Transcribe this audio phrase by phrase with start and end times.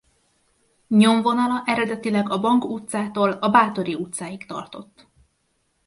[0.89, 5.07] Nyomvonala eredetileg a Bank utcától a Báthory utcáig tartott.